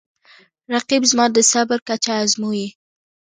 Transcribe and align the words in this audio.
رقیب 0.73 1.03
زما 1.11 1.25
د 1.35 1.37
صبر 1.51 1.79
کچه 1.87 2.13
ازموي 2.23 2.67